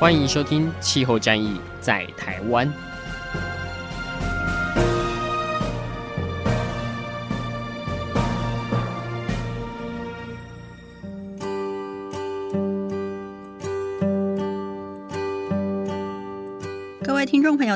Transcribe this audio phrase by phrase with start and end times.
[0.00, 2.66] 欢迎收听《气候战役在台湾》。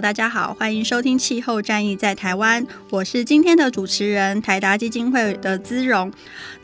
[0.00, 6.12] 大家好，欢迎收听《气候战役在台湾》，我是今天的主持人台达基金会的姿荣。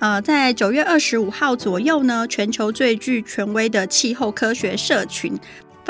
[0.00, 5.38] 呃，在九月二十五号左右呢，全球最具权威的气候科学社群。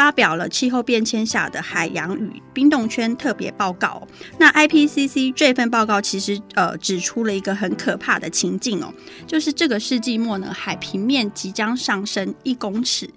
[0.01, 4.09] 发表了气候变迁下的海洋与冰冻圈特别报告。
[4.39, 8.91] 那 IPCC 这份报告其实呃指出了一个很可怕的情境哦，
[9.27, 13.11] 就是这个世纪末呢，海平面即将上升一公尺。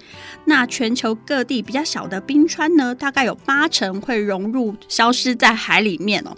[0.43, 6.35] 那全球各地比较小的冰川呢，大概有八成会融入消失在海里面哦。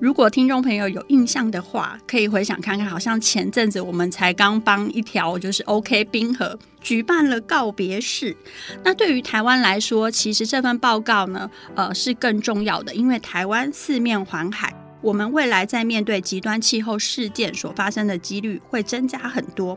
[0.00, 8.36] 如果听众朋友有印象的话，可以回想看看，好像前阵子我们才刚帮一条就是 OK 冰河举办了告别式。
[8.84, 19.76] 那对于台湾来说，其实这份报告呢，呃，是更重要的，因为台湾四面环海，我们未来在面对极端气候事件所发生的几率会增加很多。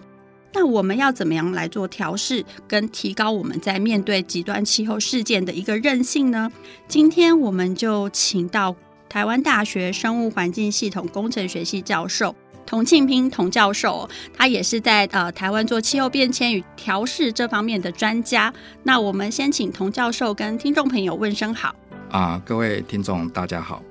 [0.53, 6.51] 那我们要怎么样来做调试，跟提高我们在面对极端气候事件的一个韧性呢？
[6.87, 8.75] 今天我们就请到。
[9.11, 12.33] 台湾大学生物环境系统工程学系教授
[12.65, 18.53] 童庆斌童教授，他也是在呃台湾做气候变迁与调试这方面的专家。
[18.83, 21.75] 那我们先请童教授跟听众朋友问声好。
[22.09, 23.83] 啊，各位听众大家好。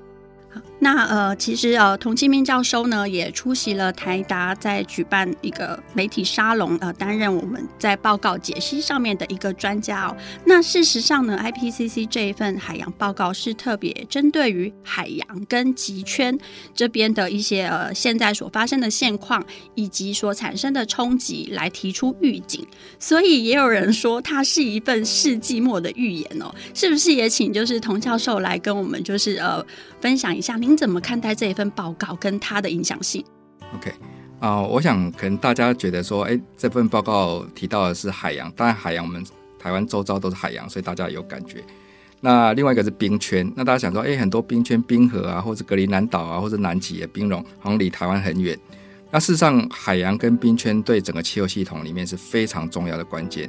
[0.83, 10.17] 那呃，其实呃，童庆明教授呢也出席了台达在举办一个媒体沙龙，呃，担任我们在报告解析上面的一个专家哦。
[10.43, 16.35] 那事实上呢，IPCC 这一份海洋报告是特别针对于海洋跟极圈
[16.73, 22.65] 这边的一些呃现在所发生的现况以及所产生的冲击来提出预警，
[22.97, 26.51] 所以也有人说它是一份世纪末的预言哦。
[26.73, 29.63] 是不是也请就是童教授来跟我们就是呃
[30.01, 30.75] 分享一下您？
[30.75, 33.23] 怎么看待这一份报告跟它的影响性
[33.75, 33.93] ？OK
[34.39, 39.23] 啊、我想可能大家觉得说，哎，这份报告提到的是海洋，当然海洋我们
[39.59, 41.63] 台湾周遭都是海洋，所以大家有感觉。
[42.19, 48.57] 那另外一个是冰圈，那大家想说，哎，很多冰圈、冰河啊，或者格陵兰岛啊，或者南极的冰融，好像离台湾很远。
[49.11, 53.47] 那事实上，海洋跟冰圈对整个气候系统里面是非常重要的关键。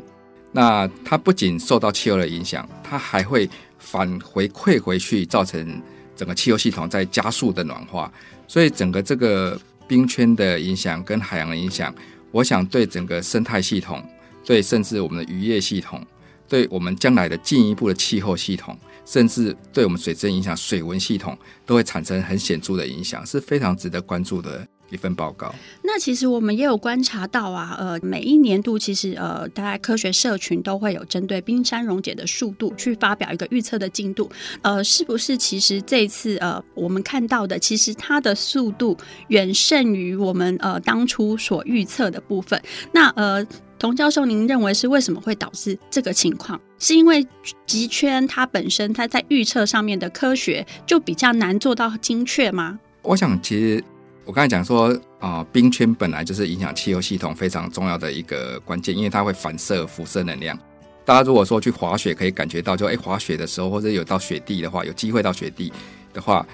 [0.53, 3.49] 那它不仅受到气候的影响，它还会
[3.79, 5.81] 返回馈回去，造成。
[6.15, 8.13] 整个气候系统在加速的暖化，
[8.47, 11.95] 所以整个这个冰圈的影响跟海洋的影响，
[12.31, 14.03] 我想对整个生态系统，
[14.45, 16.05] 对甚至我们的渔业系统，
[16.49, 21.37] 对我们将来的进一步的气候系统，甚至对我们水质影响水文系统，
[21.67, 24.67] 都会产生很显著的影响，是非常值得关注的。
[24.93, 25.53] 一份报告。
[25.83, 34.31] 那其实我们也有观察到啊，呃，每一年度其实呃，大概科学社群都会有针对冰山溶解的速度去发表一个预测的进度。
[34.61, 38.97] 呃，是不是其实这次呃，我们看到的其实它的速度
[39.29, 42.61] 远胜于我们呃当初所预测的部分？
[42.93, 43.45] 那呃，
[43.79, 46.61] 童教授，您认为是为什么会导致这个情况？
[46.79, 47.27] 是因为
[47.67, 52.79] 极圈它本身它在预测上面的科学就比较难做到精确吗？
[53.03, 53.83] 我想其实。
[54.25, 60.59] 我刚才讲说啊、冰圈本来就是影响气候系统非常重要的一个关键，因为它会反射辐射能量。
[61.05, 65.73] 大家如果说去滑雪，可以感觉到就，就、欸、哎，滑雪的时候或者有到雪地的话，有机会到雪地
[66.13, 66.47] 的话，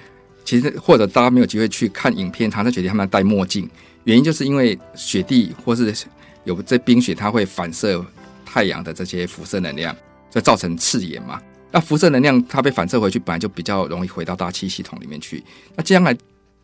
[0.45, 3.69] 其实或者大家没有机会去看影片，常在雪地他们戴墨镜，
[4.03, 5.93] 原因就是因为雪地或是
[6.43, 8.03] 有这冰雪，它会反射
[8.45, 9.95] 太阳的这些辐射能量，
[10.31, 11.39] 就造成刺眼嘛。
[11.71, 15.43] 那辐射能量它被反射回去，本来就比较容易回到大气系统里面去。
[15.75, 16.15] 那将来。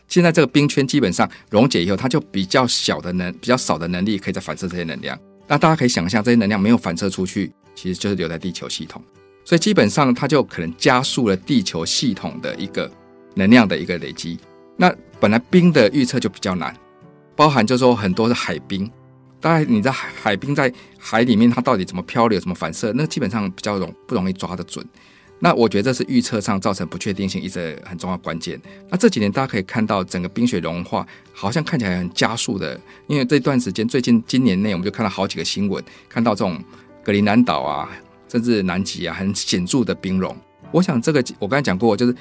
[0.08, 5.18] 现在这个冰圈基本上溶解以后，它就比较小的能、比较少的能力可以再反射这些能量。
[5.48, 9.02] 那大家可以想象，这些能量没有反射出去，其实就是留在地球系统。
[9.44, 12.90] 所以基本上它就可能加速了地球系统的一个
[13.36, 14.40] 能量的一个累积。
[14.76, 16.76] 那本来冰的预测就比较难，
[17.36, 18.90] 包含就说很多是海冰，
[19.40, 24.84] 大概你在海海冰在海里面它到底怎么漂流、怎么反射，那基本上比较容不容易抓得准。
[25.40, 28.60] 那我觉得这是预测上造成不确定性一直很重要关键。
[28.90, 36.58] 那这几年大家可以看到，整个冰雪融化好像看起来很加速的，因为这段时间最近今年内我们就看到好几个新闻，看到这种
[37.04, 37.90] 格陵兰岛啊，
[38.30, 40.36] 甚至南极啊，很显著的冰融。
[40.72, 42.16] 我想这个我刚才讲过，就是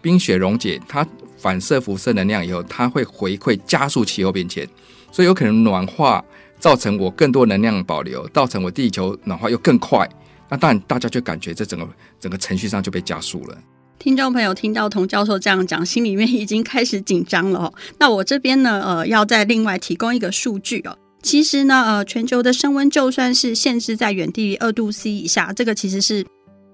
[0.00, 1.04] 冰雪溶解，它
[1.36, 4.68] 反射辐射能量以后，它会回馈加速气候变迁，
[5.10, 6.22] 所以有可能暖化
[6.60, 10.08] 造成我更多能量保留，造成我地球暖化又更快。
[10.48, 13.58] 那当然大家就感觉这整个整个程序上就被加速了。
[13.98, 17.74] 听众朋友听到童教授这样讲，心里面已经开始紧张了哦。
[17.98, 20.96] 那我这边呢，呃，要再另外提供一个数据哦。
[21.20, 26.24] 其实呢，呃，全球的升温就算是限制在远低于二度 C 以下，这个其实是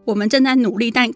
[0.04, 1.10] 我们正在努力，但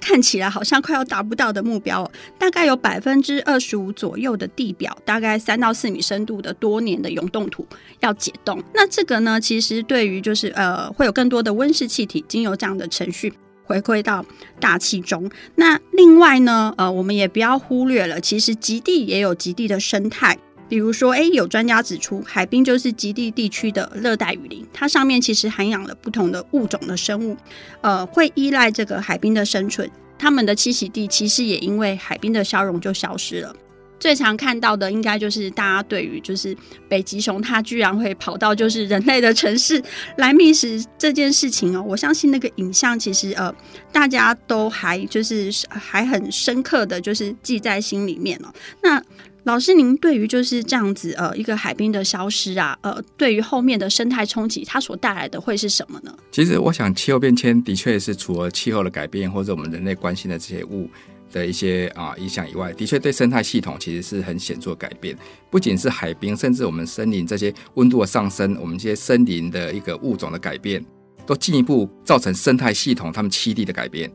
[0.00, 2.10] 看起来好像快要达不到的目标哦。
[2.38, 7.66] 大概有百分之二十五左右的地表，大概三到四米深度的多年的永冻土
[8.00, 8.62] 要解冻。
[8.74, 13.32] 那这个呢，其实对于就是呃，会有更多的温室气体经由这样的程序
[13.64, 14.24] 回归到
[14.58, 15.30] 大气中。
[15.56, 20.38] 那另外呢，呃，我们也不要忽略了，其实极地也有极地的生态。
[20.68, 27.36] 比如说，诶，有专家指出，海冰就是极地地区的热带雨林，它上面其实涵养了不同的物种的生物，
[27.80, 33.56] 呃，会依赖这个海冰的生存，它们的栖息地其实也因为海冰的消融就消失了。
[33.98, 36.56] 最常看到的，应该就是大家对于就是
[36.88, 39.82] 北极熊它居然会跑到就是人类的城市
[40.18, 43.52] 来觅食这件事情哦，我相信那个影像其实呃
[43.90, 49.02] 大家都还就是还很深刻的就是记在心里面哦，那。
[49.48, 56.14] 老师，您对于就是这样子呃一个海冰的消失啊，呃，对于后面的生态冲击，它所带来的会是什么呢？
[56.30, 60.86] 其实我想，气候变迁的确是除了气候的改变或者我们人类关心的这些物
[61.32, 65.16] 的一些啊影响以外，的确对生态系统其实是很显著的改变。
[65.50, 70.84] 不仅是海冰，甚至我们森林这些温度的上升，我们这些森林的一个物种的改变，
[71.24, 74.12] 都进一步造成生态系统它们栖地的改变。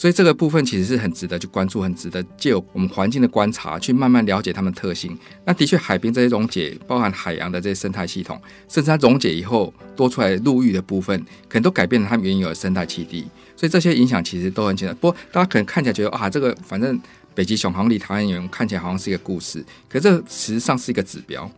[0.00, 5.14] 所以这个部分其实是很值得去关注，很值得借我们环境的观察去慢慢了解它们特性。
[5.44, 11.20] 那的确，海边这些溶解，包含海洋的这些生态系统，甚至它溶解以后多出来陆域的部分，
[11.50, 13.26] 可能都改变了它们原有的生态栖地。
[13.54, 14.96] 所以这些影响其实都很简单。
[14.96, 16.98] 不过大家可能看起来觉得啊，这个反正
[17.34, 21.50] 北极熊好像离台湾远，看起来好像是一个故事，可这实际上是一个指标，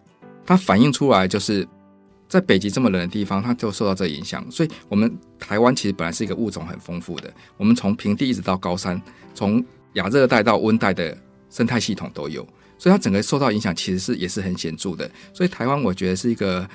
[0.45, 1.65] 它反映出来就是。
[2.33, 4.43] 在北极这么冷的地方，它就受到这影响。
[4.51, 8.99] 所以，我们台湾其实本来是一个物种很丰富的，我们从平地一直到高山，
[9.35, 9.63] 从
[9.93, 11.15] 亚热带到温带的
[11.51, 12.43] 生态系统都有。
[12.79, 15.11] 所以，它整个受到影响其实是也是很显著的。
[15.35, 16.67] 所以，台湾我觉得是一个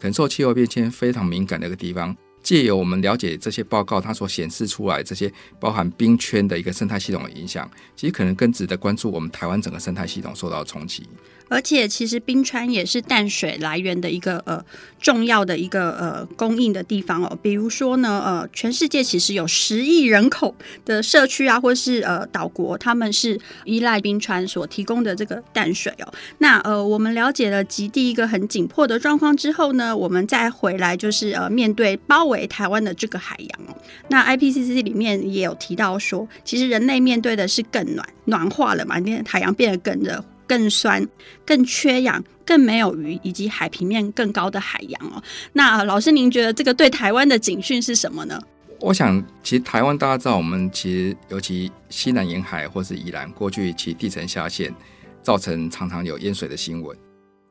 [0.00, 2.16] 可能受气候变迁非常敏感的一个地方。
[2.42, 11.08] 借由我们了解这些报告，它所显示出来这些包含冰圈的一个生态系统的影响，其实可能更值得关注我们台湾整个生态系统受到冲击。
[11.48, 14.64] 而且，其实冰川也是淡水来源的一个呃
[15.00, 17.38] 重要的一个呃供应的地方哦。
[17.42, 20.54] 比如说呢，呃，全世界其实有十亿人口
[20.84, 26.12] 的社区啊，或是呃岛国，他们是依赖冰川所提供的这个淡水哦。
[26.38, 33.76] 那呃，我们了解了极地一个很紧迫的状况之后呢，我们再回来就是呃面对包围台湾的这个海洋哦。
[34.08, 40.24] 那 IPCC 里面也有提到说，其实人类面对的是更暖暖化了嘛，因为海洋变得更热。
[40.46, 41.06] 更酸、
[41.44, 45.22] 更缺氧、更没有鱼，以及海平面更高的海洋哦。
[45.52, 48.40] 那老师，您觉得这个对台湾的警讯是什么呢？
[48.80, 54.74] 我想，其实台湾大家知道，我们其实尤其西南沿海或是宜兰，过去其地层下陷，
[55.22, 56.94] 造成常常有淹水的新闻。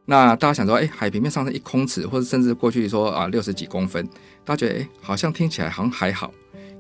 [0.06, 4.06] 那大家想说，哎，海平面上升一公尺，或者甚至过去说啊六十几公分，
[4.44, 6.32] 大家觉得哎，好像听起来好像还好。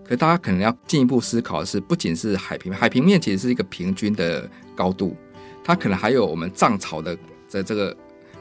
[0.05, 5.15] 可大家可能要进一步思考的是，不仅是海平面，海平面其实是一个平均的高度。
[5.63, 7.17] 它可能还有我们涨潮的
[7.47, 7.95] 在这个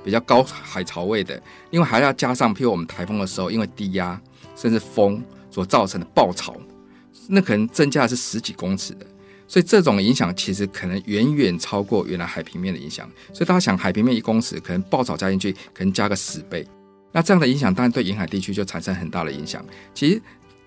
[0.04, 4.20] 比较高海潮位的，另外还要加上，譬如我们台风的时候，因为低压
[4.56, 6.56] 甚至风所造成的暴潮，
[7.28, 9.06] 那可能增加的是十几公尺的，
[9.46, 13.08] 所以这种影响其实可能远远超过原来海平面的影响。
[13.32, 16.66] 所以大家想，海平面一公尺，可能暴潮加进去，可能加个十倍，
[17.12, 19.64] 那这样的影响当然对沿海地区就产生很大的影响。
[19.94, 20.20] 其实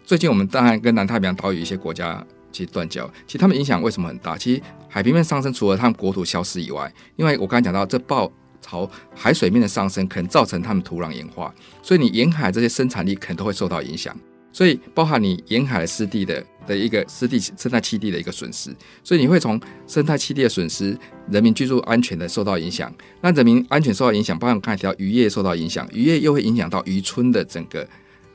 [0.06, 2.26] 最近我们当然跟南太平洋岛屿一些国家。
[2.52, 4.38] 其实断交，其实他们影响为什么很大？
[4.38, 4.62] 其实
[4.96, 14.18] 海平面上升，除了他们国土消失以外，因为我刚才讲到，这暴潮海水面的上升可能造成他们土壤盐化，所以你沿海这些生产力可能都会受到影响。
[14.54, 18.74] 所以包含你沿海湿地的的一个湿地生态栖地的一个损失，
[19.04, 20.98] 所以你会从生态栖地的损失，
[21.30, 22.90] 人民居住安全的受到影响。
[23.20, 27.86] 那人民安全受到影响，包含我刚才提到渔业受到影响，渔业又会影响到渔村的整个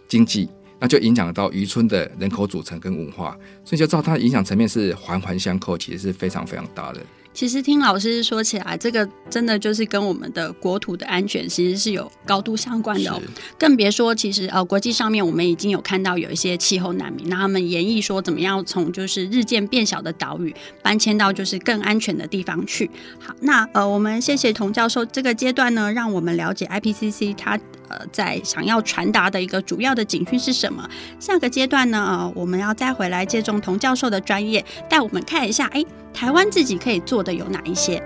[0.07, 0.47] 经济。
[0.81, 7.01] 那就影响到渔村的人口组成跟文化，所以就知道它的影响层面是环环相扣，其实是非常非常大的。
[7.33, 13.23] 其实听老师说起来，这个真的就是跟我们的国土的安全其实是有高度相关的哦。
[13.57, 22.91] 更别说，其实呃，国际上面我们已经有看到有一些气候难民，那他们演绎说怎么样从就是日渐变小的岛屿搬迁到就是更安全的地方去。
[23.21, 27.57] 好，那呃，我们谢谢童教授这个阶段呢，让我们了解 IPCC 它。
[27.91, 30.89] 呃在想要传达的一个主要的警讯是什么？
[31.19, 38.03] 下个阶段呢，呃，我们要再回来借重童教授的专业，带我们看一下，哎，台湾自己可以做的有哪一些？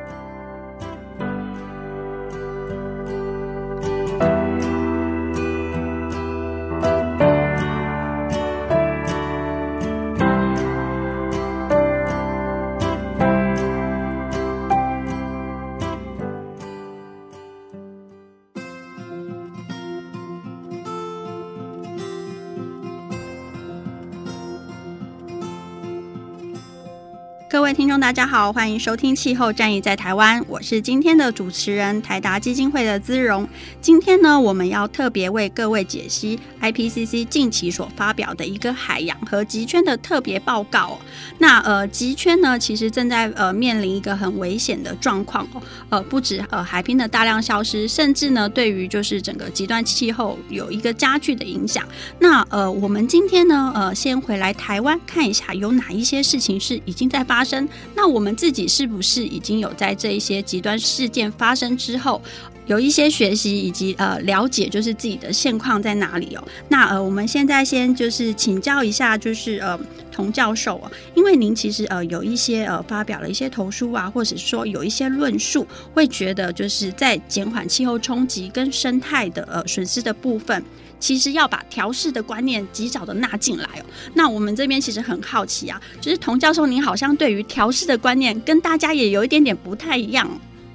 [27.64, 33.48] 各位听众，大家好，欢迎收听《气候战役在台湾》，我是今天的主持人台达基金会的姿荣。
[33.80, 40.98] 今天呢，我们要特别为各位解析 IPCC 近期所发表的一个海洋和极圈的特别报告。
[41.38, 45.62] 那呃，极圈呢，其实正在呃面临一个很危险的状况哦。
[45.88, 51.82] 呃，不止呃海冰的大量消失，甚至呢，对于就是整个极端气候有一个加剧的影响。
[52.18, 57.53] 那呃，我们今天呢，呃，先回来台湾看一下，有哪一些事情是已经在发生。
[57.94, 62.20] 那我们自己是不是已经有在这一些极端事件发生之后，
[62.66, 66.42] 有一些学习以及呃了解，就是自己的现况在哪里哦？
[66.68, 69.78] 那呃，我们现在先就是请教一下，就是呃
[70.10, 80.64] 童教授啊，因为您其实呃有一些呃发表了一些投书啊，或者说有一些论述，会觉得就是在减缓气候冲击跟生态的呃损失的部分。
[80.98, 83.84] 其实要把调试的观念及早的纳进来哦。
[84.14, 90.28] 那我们这边其实很好奇啊，就是童教授，您好像对于调试的观念跟大家也有一点点不太一样。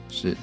[0.09, 0.35] 是，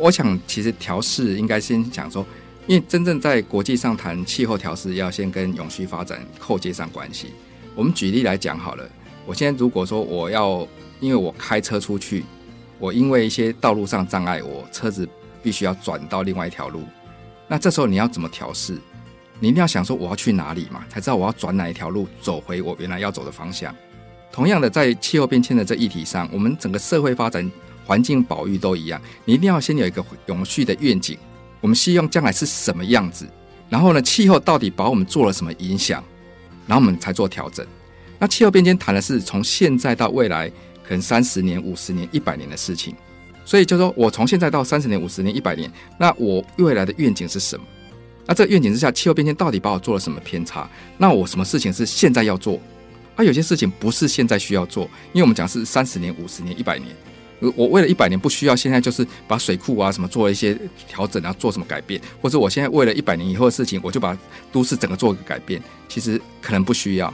[0.00, 2.24] 我想其实调试应该先讲说，
[2.66, 7.28] 因为真正在国际上谈气候调试，要先跟永续发展扣接上关系。
[7.74, 8.88] 我们举例来讲好了，
[9.26, 10.66] 我现在如果说我要，
[11.00, 12.24] 因为我开车出去，
[12.78, 15.08] 我因为一些道路上障碍，我车子
[15.42, 16.82] 必须要转到另外一条路，
[17.46, 18.78] 那这时候你要怎么调试？
[19.38, 23.74] 你一定要想说我要去哪里嘛，才知道我要转哪一条路走回我原来要走的方向。
[24.32, 27.50] 同样的，在气候变迁的这议题上，我们整个社会发展、
[27.84, 31.18] 环境保育都一样，你一定要先有一个永续的愿景。
[31.60, 33.26] 我们希望将来是什么样子？
[33.68, 36.02] 然后呢，气候到底把我们做了什么影响？
[36.66, 37.66] 然后我们才做调整。
[38.18, 40.48] 那气候变迁谈的是从现在到未来
[40.82, 42.94] 可能三十年、五十年、一百年的事情。
[43.44, 47.64] 所以就说我从现在到三十年、五十年、一百年，那我未来的愿景是什么？
[48.26, 50.68] 那这个愿景之下，气候变迁到底把我做了什么偏差？
[50.98, 52.60] 那我什么事情是现在要做？
[53.14, 56.90] 啊，有些事情不是现在需要做，因为我们讲是三十年、五十年、一百年。
[57.54, 62.00] 我为了一百年不需要现在就是把水库啊什么做了一些调整啊，做什么改变？
[62.20, 64.16] 或者我现在为了一百年以后的事情，我就把
[64.50, 65.62] 都市整个做一个改变？
[65.86, 67.12] 其实可能不需要。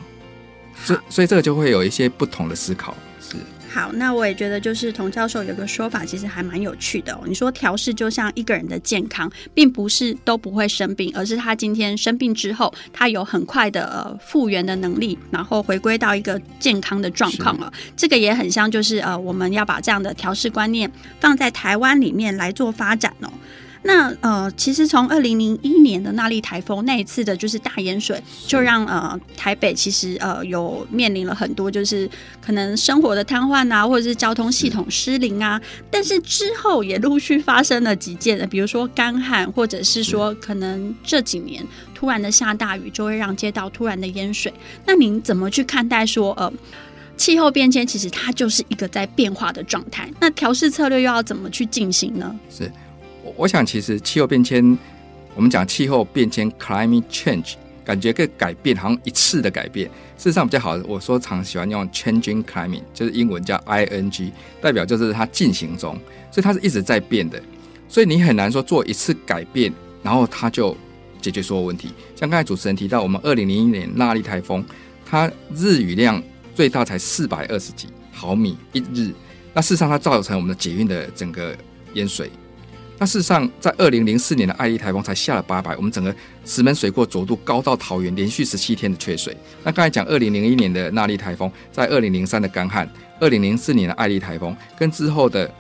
[0.84, 2.96] 所所以这个就会有一些不同的思考。
[3.72, 3.78] 是。
[3.78, 7.20] 好，那我也觉得就是童教授有个说法，其实还蛮有趣的哦。
[7.26, 17.72] 你说调试就像一个人的健康，并不是都不会生病，而是他今天生病之后，他有很快的呃复原的能力，然后回归到一个健康的状况了。
[17.96, 23.32] 这个也很像，就是呃我们要把这样的调试观念放在台湾里面来做发展哦。
[23.84, 32.08] 那呃，其实从二零零一年的那莉台风那一次的就是大淹水，就让呃台北其实呃有面临了很多就是
[32.40, 35.60] 可能生活的瘫痪啊，或者是交通系统失灵啊。
[35.90, 44.52] 但是之后也陆续发生了几件的，比如说干旱，或者是说可能这几年突然的下大雨，就会让街道突然的淹水。
[44.86, 46.52] 那您怎么去看待说呃
[47.16, 50.08] 气候变迁其实它就是一个在变化的状态？
[50.20, 52.32] 那调试策略又要怎么去进行呢？
[52.48, 52.70] 是。
[53.36, 54.78] 我想，其实气候变迁，
[55.34, 59.88] 我们讲气候变迁 （climate change），感觉个改变好像一次的改变。
[60.16, 65.98] 事实上比较好，我说常喜欢用 changing climate，就是英文叫 ing，代表就是它进行中，
[66.30, 67.42] 所以它是一直在变的。
[67.88, 69.72] 所以你很难说做一次改变，
[70.02, 70.76] 然后它就
[71.20, 71.92] 解决所有问题。
[72.14, 74.64] 像刚才主持人提到，我们二零零一年纳莉台风，
[75.04, 76.22] 它日雨量
[76.54, 79.12] 最大才四百二十几毫米一日，
[79.52, 81.56] 那事实上它造成我们的捷运的整个
[81.94, 82.30] 淹水。
[83.02, 89.36] 那事实上，在二零零四年的爱丽台风才下了八百，我们整个石门水库浊度高到桃园，连续十七天的缺水。
[89.64, 95.52] 那刚才讲二零零一年的那莉台风，在二零零三的干旱，二零零四年的爱丽台风跟之后的。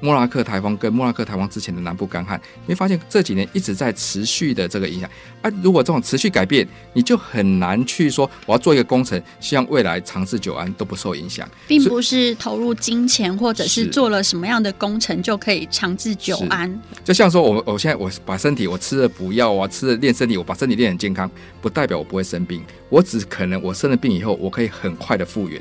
[0.00, 5.08] 莫拉克台风跟莫拉克台风之前的南部干旱，你会发现这几年一直在持续的这个影响。
[5.40, 16.80] 啊，如果这种持续改变，你就很难去说我要做一个工程，希望未来长治久安都不受影响，并不是投入金钱或者是做了什么样的工程就可以长治久安。
[17.02, 21.30] 就像说我我现在我把身体我吃了补药啊，吃了练身体，我把身体练很健康，
[21.62, 25.60] 不代表我不会生病，我只可能我生了病以后，我可以很快的复原。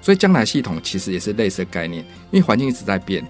[0.00, 3.26] 所以将来系统其实也是类似的概念，因为环境一直在变。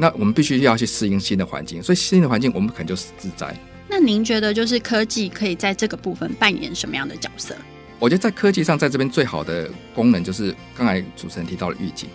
[0.00, 3.54] 那我们必须要去适应新的环境，所以新的环境我们可能就是自在。
[3.88, 7.56] 那您觉得就是科技可以在这个部分扮演什么样的角色？
[7.98, 12.08] 我觉得在科技上，在这边最好的功能就是刚才主持人提到的预警。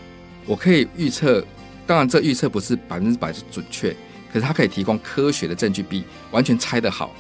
[0.46, 1.46] 我可以预测，
[1.86, 3.94] 当然这预测不是百分之百是准确，
[4.32, 7.13] 可是它可以提供科学的证据，比完全猜得好。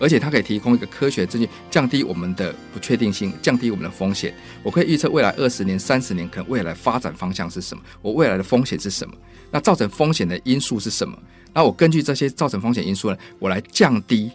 [0.00, 4.34] 而且它可以提供一个科学证据，降低我们的不确定性，降低我们的风险。
[4.62, 9.14] 我可以预测未来二十年、三十年可能未来发展方向是什么，我未来的风险是什么，
[9.50, 11.16] 那造成风险的因素是什么？
[11.52, 14.30] 那我根据这些造成风险因素呢，我来降低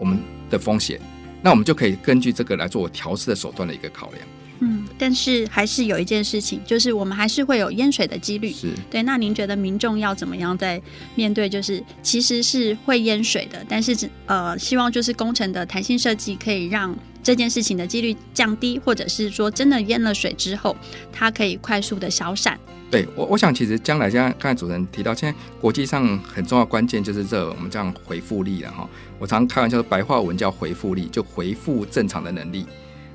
[0.00, 0.18] 我们
[0.48, 1.00] 的风险。
[1.42, 4.26] 那我们就可以根据这个来做我调试的手段的一个考量。
[4.60, 8.52] 嗯，但是还是有一件事情，就是我们还是会有淹水的几率。
[8.52, 9.02] 是对。
[9.02, 10.80] 那您觉得民众要怎么样在
[11.14, 11.48] 面对？
[11.48, 13.94] 就是其实是会淹水的，但是
[14.26, 20.76] 呃，希望就是工程的弹性设计可以让这件事情的几率降低，或者是说真的淹了水之后，
[21.12, 22.58] 它可以快速的消散。
[22.90, 28.88] 对我，我想其实将来像刚才主持人提到，现在国际上很重要关键就是这我们这样回复力了哈。
[29.18, 32.64] 我常开玩笑说，白话文叫回复力，就回复正常的能力。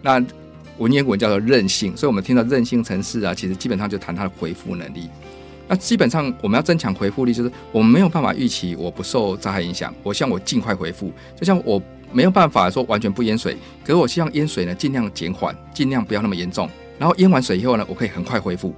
[0.02, 0.22] 那
[0.80, 5.10] 文言文叫做韧性，所以我们听到韧性城市啊，其实基本上就谈它的回复能力。
[5.68, 11.14] 那基本上我们要增强回复力，就是我们没有办法预期我不受灾害影响，我希望我尽快回复。
[11.38, 11.80] 就像我
[12.12, 16.68] 没有办法说完全不淹水，可是我希望淹水呢尽量减缓，尽量不要那么严重。
[16.98, 18.74] 然后淹完水以后呢，我可以很快恢复。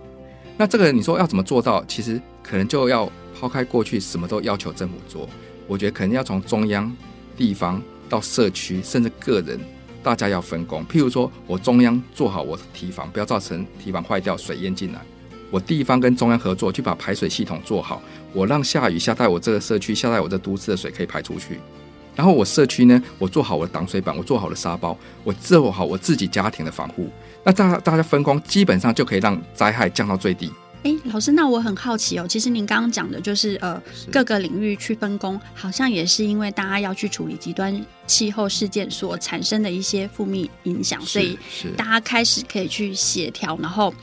[0.58, 1.84] 那这个你说要怎么做到？
[1.86, 5.30] 其实可能就要抛开过去什么都要求政府做，
[5.68, 6.92] 我觉得可能要从中央、
[7.38, 9.60] 地方到社区，甚至个人。
[10.04, 15.00] 大家要分工，譬如说我中央做好我的堤防，不要造成堤防坏掉，水淹进来；
[15.50, 18.02] 我地方跟中央合作，去把排水系统做好，
[18.34, 21.60] 我让下雨下在我这个社区，下在我这都市的水可以排出去。
[22.16, 27.10] 然后我社区呢，我做好我的挡水板，我做好了沙包，我做好我自己家庭的防护。
[27.44, 30.52] 那大大家分工，基本上就可以让灾害降到最低。
[30.84, 32.26] 哎，老师，那我很好奇哦。
[32.28, 33.80] 其实您刚刚讲的就是呃，
[34.12, 41.38] 各个领域去分工，好像也是因为大家要去处理极端气候事件所产生的一些负面影响，所以
[41.78, 43.94] 大家开始可以去协调，然后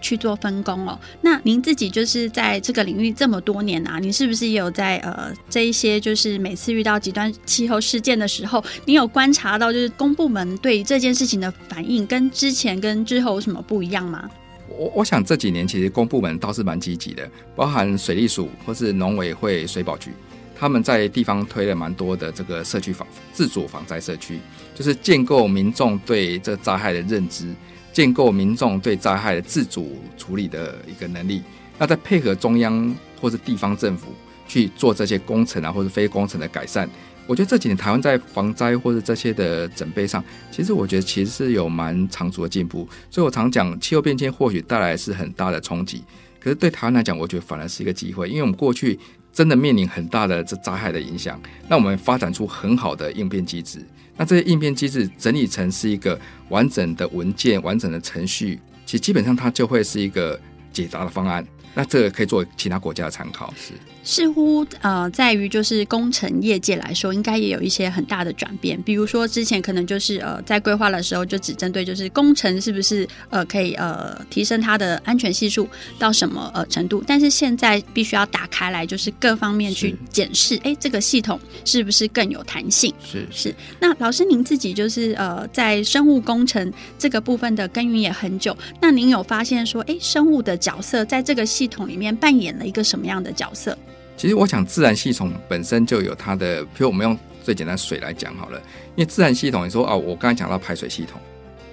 [0.00, 0.96] 去做分工哦。
[1.20, 14.30] 那您自己就是在这个领域这么多年啊，你是不是也有在呃这一些就是每次遇到极端气候事件的时候，你有观察到就是公部门对这件事情的反应跟之前跟之后有什么不一样吗？
[14.68, 20.12] 我我想这几年其实公部门倒是蛮积极的，包含水利署或是农委会、水保局，
[20.58, 24.38] 他们在地方推了蛮多的这个社区防自主防灾社区，
[24.74, 27.52] 就是建构民众对这灾害的认知，
[27.92, 31.42] 建构民众对灾害的自主处理的一个能力。
[31.78, 34.12] 那再配合中央或是地方政府
[34.46, 36.88] 去做这些工程啊，或是非工程的改善。
[37.28, 42.88] 我觉得这几年台湾在防灾或者这些的准备上，其实我觉得其实是有蛮长足的进步。
[43.10, 46.02] 所以我常讲，气候变迁或许带来是很大的冲击，
[46.40, 48.98] 可是对台湾来讲，我觉得反而是一个机会，因为我们过去
[49.30, 51.38] 真的面临很大的这灾害的影响，
[51.68, 53.84] 那我们发展出很好的应变机制。
[54.16, 60.40] 那这些应变机制整理成是一个完整的文件、完整的程序，其实基本上它就会是一个
[60.72, 61.46] 解答的方案。
[61.74, 63.74] 那这个可以作为其他国家的参考，是。
[64.08, 68.80] 似乎呃，在于就是工程业界来说，应该也有一些很大的转变。
[68.80, 75.68] 比如说之前可能就是呃，在规划的时候就只针对就是工程是不是呃可以呃提升它的安全系数
[75.98, 82.90] 到什么呃程度，但是现在必须要打开来，就是各方面去检视，哎，这个系统是不是更有弹性？
[83.04, 83.54] 是是。
[83.78, 93.76] 那老师您自己就是呃在生物工程这个部分的耕耘也很久，那您有发现说，哎，生物的角色在这个系统里面扮演了一个什么样的角色？
[94.18, 98.58] 其实我想，自然系统本身就有它的，譬如我们用最简单水来讲好了，
[98.96, 101.20] 因为自然系统，你说啊，我刚才讲到排水系统，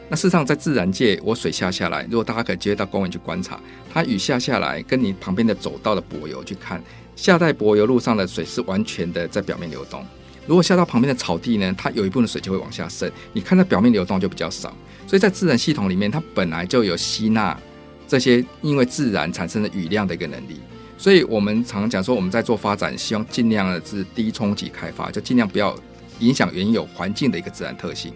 [0.10, 3.60] 那事实上在自然界，我水下下来，如果大家可以接到公园去观察，
[3.92, 6.80] 它雨下下来，跟你旁边的走道的柏油去看，
[7.16, 10.06] 下在柏油路上的水是完全的在表面流动，
[10.46, 14.72] 如果下到旁边的草地呢，它有一部分水就会往下渗，你看它表面流动就比较少，
[15.08, 17.60] 所以在自然系统里面，它本来就有吸纳
[18.08, 20.60] 这些因为自然产生的雨量的一个能力。
[20.98, 25.78] 所以我们常常讲说，我们在做发展，希望尽量的是低冲击开发，就尽量不要
[26.20, 28.14] 影响原有环境的一个自然特性。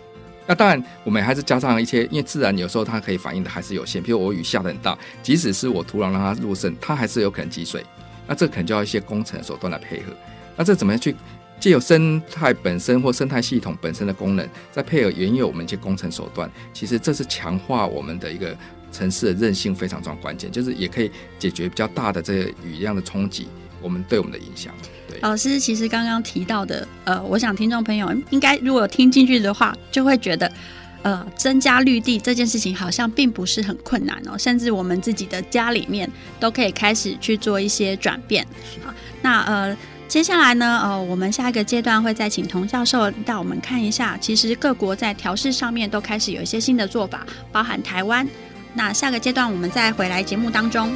[0.47, 4.01] 那当然，我们还是加上一些，因为自然有时候它可以反应的还是有限。
[4.01, 7.83] 譬如我雨下得很大，即使是我土壤让它入渗，它还是有可能积水。
[8.25, 10.13] 那这可能就要一些工程手段来配合。
[10.55, 11.13] 那这怎么样去
[11.59, 18.57] 借由生态本身或生态系统本身的功能，再配合原有我们一些工程手段，其实这是强化我们的一个。
[18.91, 23.47] 城市的韧性非常重要，关键就是也可以解决比较大的这个雨量的冲击，
[23.81, 24.73] 我们对我们的影响。
[25.07, 30.51] 对，老师其实刚刚提到的，呃，我想听众朋友应该如果听进去的话，就会觉得，
[31.01, 38.45] 呃，增加绿地这件事情好像并不是很困难哦，甚至我们自己的家里面都可以开始去做一些转变。
[38.83, 39.77] 好，那呃。
[40.09, 48.27] 接下来呢，呃，我们下一个阶段会再请童教授带我们看一下，其实各国在调试上面都开始有一些新的做法，包含台湾。
[48.73, 50.95] 那下个阶段我们再回来节目当中。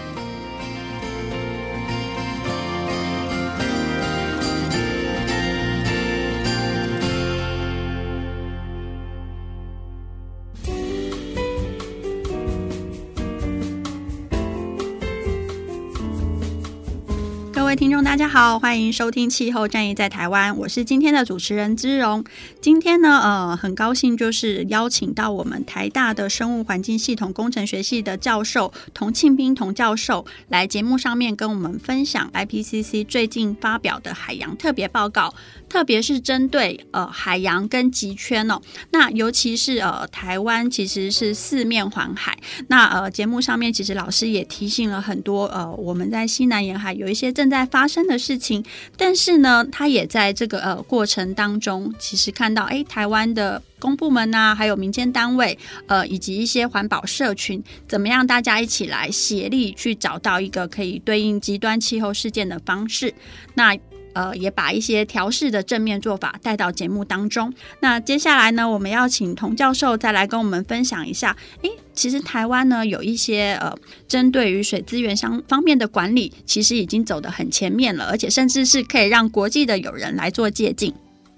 [18.13, 22.23] 大家好，欢迎收听《气候战役在台湾》，我是今天的主持人姿荣。
[22.61, 35.33] 今天呢，呃，很高兴就是邀请到我们台大的生物环境系统工程学系的教授童庆彬童教授来节目上面跟我们分享 IPCC 最近发表的海洋特别报告。
[35.67, 48.63] 特别是针对呃海洋跟极圈哦，那尤其是呃台湾其实是四面环海，那呃节目上面其实老师也提醒了很多呃我们在西南沿海有一些正在发生的事情，
[48.97, 63.13] 但是呢，他也在这个呃过程当中，其实看到诶台湾的公部门呐、啊，还有民间单位呃以及一些环保社群，怎么样大家一起来协力去找到一个可以对应极端气候事件的方式，
[63.55, 63.77] 那。
[64.13, 67.53] 呃，也把一些调试的正面做法带到节目当中。
[67.79, 71.35] 那接下来呢，我们要请童教授再来跟我们分享一下。
[71.61, 73.73] 诶，其实台湾呢有一些呃，
[74.07, 80.93] 针对于水资源相方面的管理，其实已经走得很前面了，而且甚至是可以让国际的友人来做借鉴。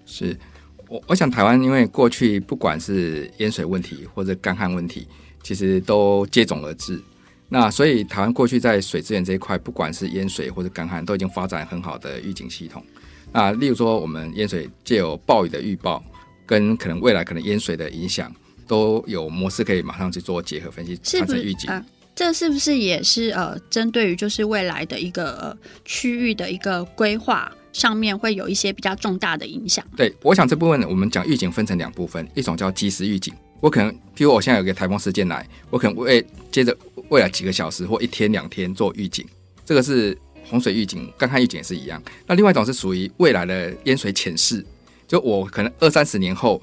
[0.06, 0.38] 是
[0.88, 5.08] 我，我想台湾因为过去不管是淹水问题或者干旱问题，
[5.42, 7.02] 其实都接踵而至。
[7.47, 12.84] 那所以台湾过去在水资源这一块，不管是淹水或者干旱，都已经发展很好的预警系统。
[13.31, 16.03] 那例如说，我们淹水借有暴雨的预报，
[16.45, 18.34] 跟可能未来可能淹水的影响，
[18.67, 21.69] 都有模式可以马上去做结合分析，产生预警。
[21.69, 29.86] 呃，这是不是也是呃，针对于就是未来的一个呃区域的一个规划上面，会有一些比较重大的影响？
[29.95, 33.34] 对，我想这部分我们讲预警分成两部分，一种叫即时预警。
[33.62, 36.75] 我可能，譬如我现在有个台风事件来，我可能会接着
[37.10, 39.26] 未来几个小时或一天两天做预警，
[39.65, 42.02] 这个是洪水预警、干旱预警也是一样。
[42.26, 44.65] 那另外一种是属于未来的淹水潜势，
[45.08, 46.62] 就我可能二三十年后，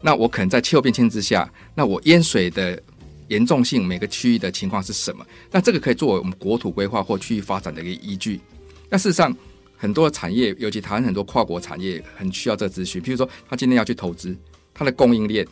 [0.00, 2.80] 那我可能在气候变迁之下，那我淹水的
[3.28, 5.26] 严重性，每个区域的情况是什么？
[5.50, 8.40] 那这个可以作为我们国土规划或区域发展的一个依据。
[8.88, 9.36] 那事实上，
[9.76, 13.02] 很多产业，尤其台湾很多跨国产业，很需要这资讯。
[13.02, 14.36] 譬如说，他今天要去投资，
[14.72, 15.46] 他的供应链。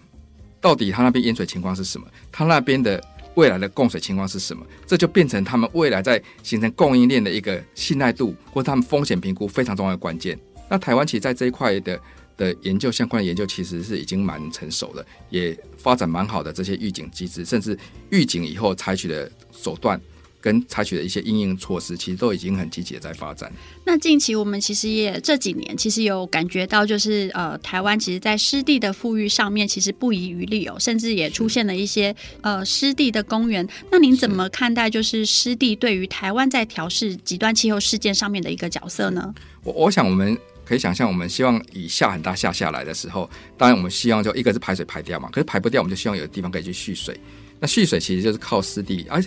[0.60, 2.06] 到底他那边淹水情况是什么？
[2.32, 3.02] 他那边的
[3.34, 4.64] 未来的供水情况是什么？
[4.86, 10.38] 这就变成他们未来在形成供应链的一个信赖度，或他们风险评估非常重要的关键。
[10.68, 12.00] 那台湾其实在这一块的
[12.36, 17.78] 的研究，相关的研究其实是已经蛮成熟的，也发展蛮好的这些预警机制，甚至
[18.10, 20.00] 预警以后采取的手段。
[20.44, 23.50] 跟采取的一些因应措施，其实都已经很积极的在发展。
[23.82, 33.66] 那近期我们其实也这几年，其实有感觉到，就是呃，台湾其实在湿地的富裕上面，其实不遗余力哦，甚至也出现了一些呃湿地的公园。
[33.90, 39.34] 那您怎么看待就是湿地对于台湾在调试极端气候事件上面的一个角色呢？
[39.62, 47.18] 我我想我们可以想象，我们希望以下很大下下来的时候，当然我们希望就一个是排水排掉嘛，可是排不掉，我们就希望有地方可以去蓄水。
[47.60, 49.24] 那蓄水其实就是靠湿地，而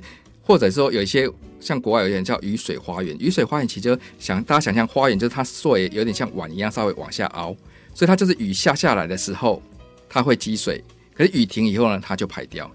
[0.48, 1.30] 或者说有一些
[1.60, 7.54] 像国外有一点叫雨水花园，雨水花园其实想大家想象花园就是它水有点像碗一样稍微往下凹，
[7.94, 9.62] 所以它就是雨下下来的时候
[10.08, 10.82] 它会积水，
[11.14, 12.72] 可是雨停以后呢，它就排掉。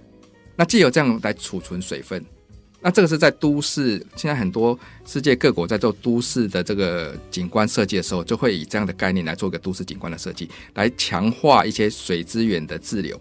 [0.55, 2.23] 那借由这样来储存水分，
[2.83, 13.19] 那这个是在都市，现在很多世界各国在做都市的这个景观设计的时候，就会以这样的概念来做一个都市景观的设计，来强化一些水资源的自留。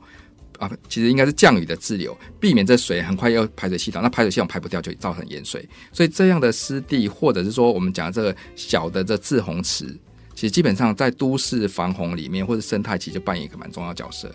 [0.61, 5.67] 啊，其实应该是降雨的滞留，避免这水很快要排水系统，那排水系统排不掉，就造成淹水。
[5.91, 9.87] 所以这样的湿地，或者是说我们讲的这个小的这滞洪池，
[10.35, 14.31] 其实基本上在都市防洪里面或者生态，其实就扮演一个蛮重要角色。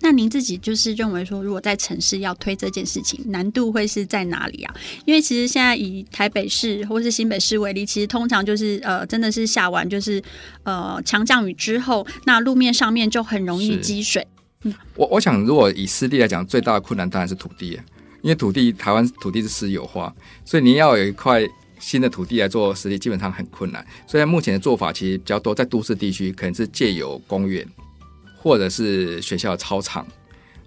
[0.00, 4.74] 那您自己就是认为说，如果在城市要推这件事情，难度会是在哪里啊？
[5.04, 10.22] 因为其实现在以台北市或是新北市为例，其实通常就是呃，真的是下完就是
[10.64, 14.26] 呃强降雨之后，那路面上面就很容易积水。
[14.94, 17.78] 我我想，如果以湿地来讲，最大的困难当然是土地，
[18.22, 21.42] 因为土地台湾土地是私有化，所以你要有一块
[21.78, 23.84] 新的土地来做湿地，基本上很困难。
[24.06, 27.66] 所以目前的做法其实比较多，在都市地区可能是借由公园
[28.36, 30.06] 或者是学校的操场，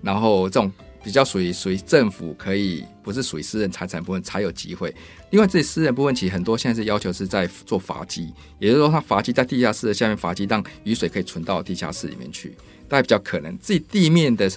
[0.02, 0.72] 然后这种
[1.04, 4.94] 比较属于属于政府可以，不是属于私人财产部分才有机会。
[5.30, 12.56] 另外，这私人部分其实很多现在是要求是在做阀机，也就是说，它阀机在地下室的下面阀机，让雨水可以存到地下室里面去。
[12.88, 14.50] 大概比较可能自己地面的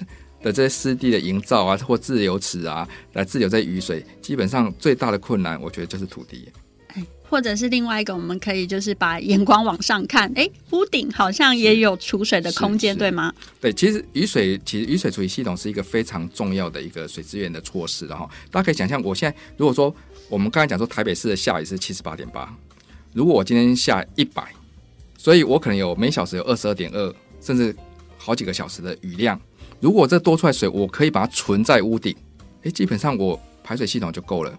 [0.42, 6.48] 的这些湿地的营造啊，或自流池啊，来自流这雨水，基本上最大的困难，我觉得就是土地。
[6.94, 13.34] 哎，或者是另外一个，我们可以就是把眼光往上看，哎，屋顶好像也有储水的空间，对吗？
[13.60, 18.28] 对，其实雨水其实雨水处理系统是一个非常重要的一个水资源的措施的哈。
[18.50, 19.94] 大家可以想象，我现在如果说
[20.30, 22.56] 我们刚才讲说台北市的下雨是七十八点八，
[23.12, 24.54] 如果我今天下一百，
[25.18, 27.74] 所以我可能有每小时有二十二点二，甚至
[28.16, 29.38] 好几个小时的雨量。
[29.80, 32.14] 如果这多出来水，我可以把它存在屋顶，
[32.62, 34.56] 哎，基本上我排水系统就够了。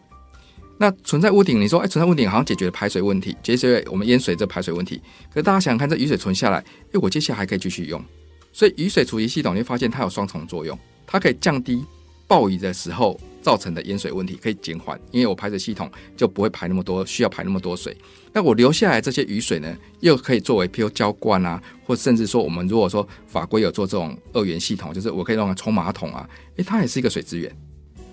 [0.77, 5.01] 那存在屋顶，你说，哎，存在屋顶好像解决了排水问题，解决我们淹水这排水问题。
[5.29, 6.57] 可是大家想想看，这雨水存下来，
[6.91, 8.03] 哎，我接下来还可以继续用。
[8.51, 11.85] 所以雨水处理系统，你会发现它有双重作用，它可以降低
[12.27, 17.95] 暴雨的时候造成的淹水问题，可以减缓，因为我排水系统就不会排那么多，需要排那么多水。
[18.31, 27.51] 那我留下来这些雨水呢，又可以作为譬如浇灌啊，或甚至说我们如果说法规有做这种二元系统，就是我可以用来冲马桶啊，哎，它也是一个水资源。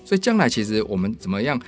[0.05, 1.61] 所以将来其实我们怎么样？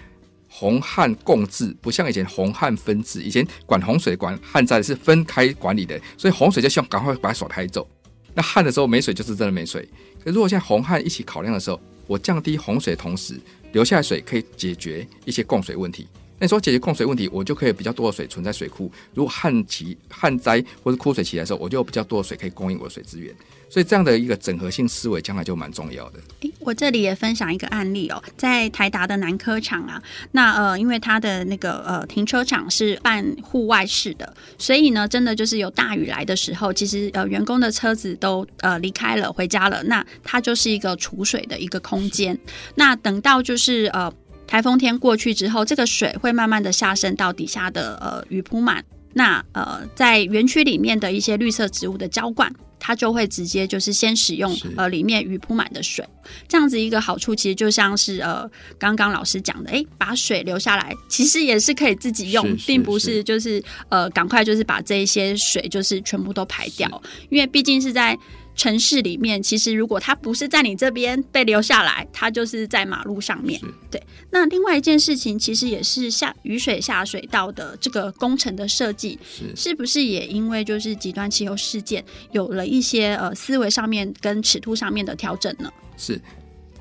[0.53, 3.23] 洪旱共治，不像以前洪旱分治。
[3.23, 7.89] 以前管洪水、管旱灾是分开管理的，所以洪水就希望赶快把它甩开走。
[8.35, 9.89] 那旱的时候没水就是真的没水。
[10.19, 13.39] 可如果现在洪旱一起考量的时候，我降低洪水的同时
[13.71, 16.09] 留下来水，可以解决一些供水问题。
[16.41, 18.91] 那你说解决供水问题，我就可以比较多的水存在水库。
[19.15, 23.33] 如果旱期、旱灾或是枯水期来的时候，我就有比较多的水可以供应我的水资源。
[23.71, 26.19] 所以这样的一个整合性思维，将来就蛮重要的。
[26.41, 30.03] 诶，我这里也分享一个案例哦，在台达的南科厂啊，
[30.33, 42.37] 那呃，因为它的那个呃停车场是办户外式的，所以呢，真的就是有大雨来的时候，其实呃员工的车子都呃离开了，回家了，那它就是一个储水的一个空间。
[42.75, 44.13] 那等到就是呃。
[44.47, 48.85] 台风天过去之后，这个水会慢慢的下渗到底下的呃雨铺满。
[49.13, 56.05] 那呃在园区里面的一些绿色植物的浇灌，它就会直接就是先使用呃里面鱼铺满的水。
[56.49, 68.19] 这样子一个好处，其实就像是呃刚刚老师讲的，诶，把水留下来，其实也是可以自己用，并不是就是呃赶快就是把这一些水就是全部都排掉，因为毕竟是在。
[68.55, 73.61] 城市里面，其实如果它不是在你这边被留下来，它就是在马路上面。
[73.91, 85.73] 对，那另外一件事情，其实也是下雨水下水道的这个工程的设计，是是不是也因为就是极端气候事件，有了一些呃思维上面跟尺度上面的调整呢？
[85.97, 86.21] 是，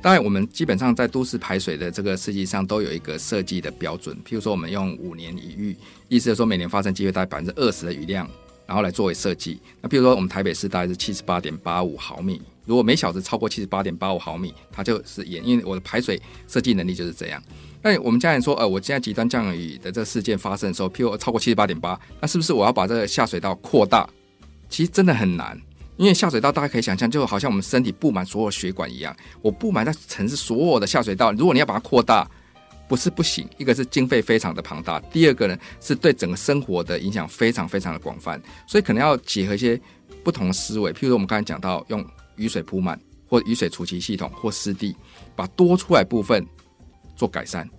[0.01, 5.75] 当然我们基本上在都市排水的这个设计上都有一个设计的标准，譬如说我们用五年一遇，
[6.09, 8.29] 意思是说每年发生机会大概百分之二十的雨量。
[8.69, 17.41] 然后来作为设计，那比如说我们台北市大概是七十八点八五毫米，如果每小时超过七十八点八五毫米，它就是淹，因为我的排水设计能力就是这样。
[17.81, 24.07] 那我们家人说，呃，我现在极端降雨的这个事件发生的时候，譬如超过七十八点八，那是不是我要把这个下水道扩大？
[24.69, 25.59] 其实真的很难，
[25.97, 32.29] 因为下水道大家可以想象，就好像我们身体布满所有血管一样，我布满在城市所有的下水道，如果你要把它扩大。
[32.89, 39.79] 不是不行，一个是经费非常的庞大，第二个呢是对整个生活的影响非常非常的广泛，所以可能要结合一些
[40.23, 42.03] 不同思维，譬如说我们刚才讲到用
[42.35, 44.95] 雨水铺满或雨水储集系统或湿地，
[45.35, 46.43] 把多出来部分
[47.15, 47.69] 做改善，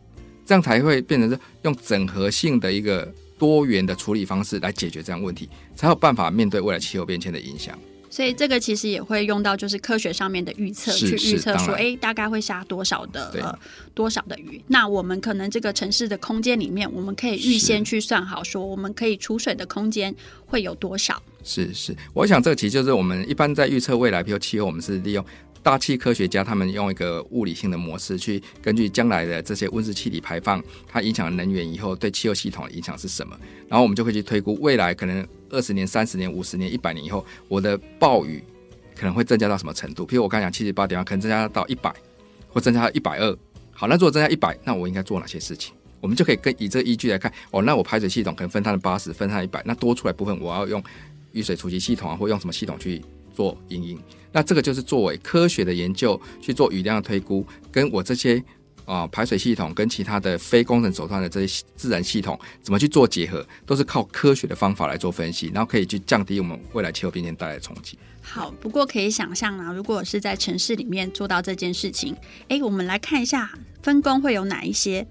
[0.46, 7.76] 这样才会变成是用整合性的一个多元的处理方式来解决这样问题，才有办法面对未来气候变迁的影响。
[8.10, 13.58] 所以这个其实也会用到，就是科学上面的预测，去预测说，哎，大概会下多少的呃
[13.94, 14.60] 多少的雨。
[14.66, 20.12] 那我们可能这个城市的空间里面，我们可以预先去算好，说我们可以储水的空间
[20.44, 21.22] 会有多少。
[21.44, 25.24] 是是，我想这个其实就是我们一般在预测未来，比如气候，我们是利用。
[25.62, 33.38] 大气科学家他们用一个物理性的模式去根据将来的这些温室气体排放，它影响能源以后对气候系统的影响是什么？
[33.68, 38.42] 然后我们就会去推估未来可能二十年、三十年、五十年、一百年以后，我的暴雨
[38.96, 40.06] 可能会增加到什么程度？
[40.06, 41.94] 譬如我刚讲七十八点二，可能增加到一百，
[42.48, 43.36] 或增加到一百二。
[43.72, 45.74] 好，那如果增加一百，那我应该做哪些事情？
[46.00, 50.82] 我们就可以跟以这个依据来看，哦，那我排水系统可能分摊了八十，分摊一百，那多出来部分我要用
[51.32, 53.02] 雨水储集系统啊，或用什么系统去
[53.34, 53.98] 做因应？
[54.32, 58.42] 那这个就是作为科学的研究去做雨量的推估，跟我这些
[58.86, 67.96] 啊、排水系统跟其他的非工程手段的这些自然系统怎么去做结合，都是靠科学的方法来做分析，然后可以去降低我们未来气候变迁带来的冲击。
[68.20, 72.16] 好，不过可以想象啊，如果是在城市里面做到这件事情，
[72.48, 75.06] 诶，我们来看一下分工会有哪一些，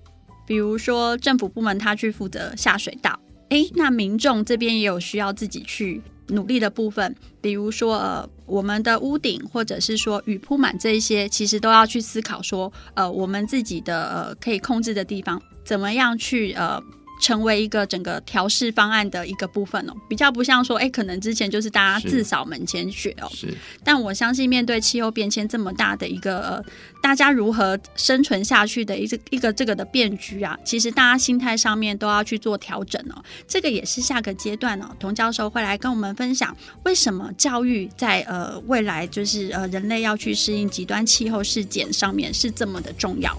[0.46, 3.18] 比如说政府部门他去负责下水道，
[3.50, 6.02] 诶，那民众这边也有需要自己去。
[6.30, 16.82] 努力的部分，比如说呃，我们的屋顶或者是说雨铺满这一些，其实都要去思考说，呃，我们自己的呃可以控制的地方，怎么样去呃
[17.20, 23.30] 成为一个整个调试方案的一个部分哦，比较不像说，哎，可能之前就是大家自扫门前雪哦。
[23.34, 23.54] 是。
[23.84, 26.66] 但我相信，面对气候变迁这么大的一个，呃，
[27.04, 33.24] 大家如何生存下去的一个一个这个的变局啊，其实大家心态上面都要去做调整哦。
[33.48, 43.38] 这个也是下个阶段哦，童教授会来跟我们分享，为什么教育在呃未来就是呃人类要去适应极端气候事件上面是这么的重要。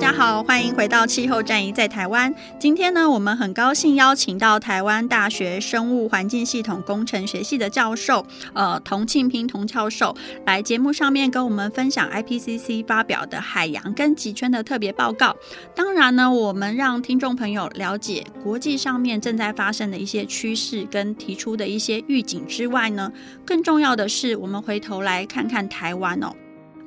[0.00, 2.34] 大家好，欢迎回到气候战役在台湾。
[2.58, 15.36] 今天呢，我们很高兴邀请到台湾大学生物环境系统工程学系的教授，呃，童庆平童教授来节目上面跟我们分享 IPCC 发表的海洋跟极圈的特别报告。
[15.74, 23.12] 当然呢，我们让听众朋友了解国际上面正在发生的一些趋势跟提出的一些预警之外呢，
[23.44, 26.32] 更重要的是，我们回头来看看台湾哦。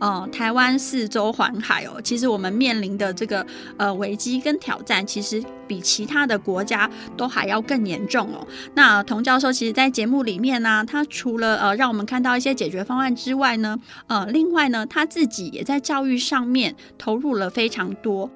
[0.03, 3.45] 呃，台湾四周环海哦，其实我们面临的这个
[3.77, 8.45] 呃危机跟挑战，其实比其他的国家都还要更严重哦。
[8.75, 18.29] 那童教授其实，在节目里面呢、他除了呃让我们看到一些解决方案之外呢，呃，另外呢，他自己也在教育上面投入了非常多。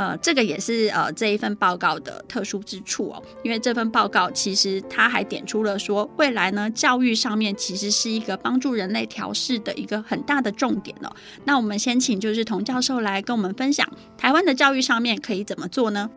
[0.00, 11.14] 呃，这个也是呃这一份报告的特殊之处哦，因为这份报告其实它还点出了说，未来呢教育上面其实是一个帮助人类调试的一个很大的重点哦。
[11.44, 13.86] 那我们先请就是童教授来跟我们分享，
[14.16, 16.08] 台湾的教育上面可以怎么做呢？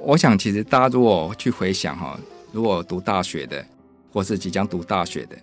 [0.00, 2.18] 我想其实大家如果去回想哈，
[2.50, 3.64] 如果读大学的
[4.12, 5.36] 或是即将读大学的，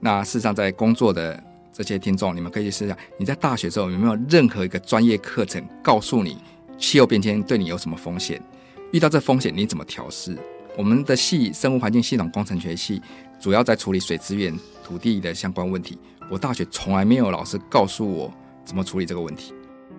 [0.00, 1.42] 那事实上在工作的
[1.72, 6.36] 这些听众，你们可以试想，你在大学时候有没有任何一个专业课程告诉你？
[6.82, 8.42] 气候变迁对你有什么风险？
[8.90, 10.36] 遇到这风险你怎么调试？
[10.76, 13.00] 我们的系生物环境系统工程学系
[13.40, 15.96] 主要在处理水资源、土地的相关问题。
[16.28, 19.54] 我大学从来没有老师告诉我怎么处理这个问题。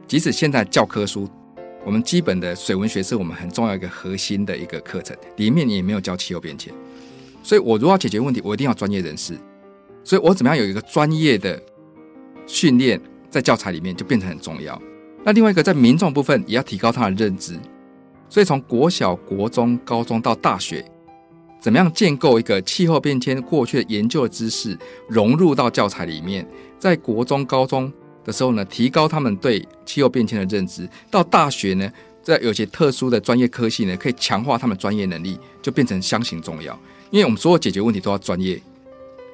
[0.07, 1.29] 即使现在教科书，
[1.85, 6.73] 我们基本的水文学是我们很重要一个核心的一个课程，里面也没有教气候变迁。
[7.41, 9.37] 所以我如果要解决问题，我一定要专业人士。
[10.03, 11.61] 所以我怎么样有一个专业的
[12.45, 14.79] 训练在教材里面就变成很重要。
[15.23, 17.57] 那另外一个在民众部分也要提高他的认知，
[18.29, 20.83] 所以从国小、国中、高中到大学，
[21.61, 26.45] 怎么样建构一个气候变迁过去的研究的知识融入到教材里面，
[26.77, 27.91] 在国中、高中
[28.25, 31.89] 的时候呢，提高他们对气候变迁的认知；到大学呢，
[32.21, 36.77] 在有些特殊的专业科系呢，可以强化他们专业能力，就变成相形重要。
[37.11, 38.61] 因为我们所有解决问题都要专业，